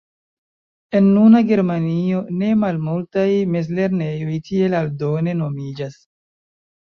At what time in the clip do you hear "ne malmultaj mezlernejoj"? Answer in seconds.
2.39-4.39